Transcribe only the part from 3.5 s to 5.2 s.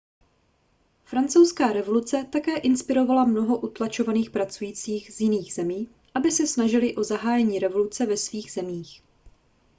utlačovaných pracujících z